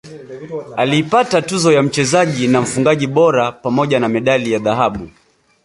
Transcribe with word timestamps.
aliipata 0.77 1.41
tuzo 1.41 1.71
ya 1.71 1.83
mchezaji 1.83 2.47
na 2.47 2.61
mfungaji 2.61 3.07
bora 3.07 3.51
pamoja 3.51 3.99
na 3.99 4.09
medali 4.09 4.51
ya 4.51 4.59
dhahabu 4.59 5.09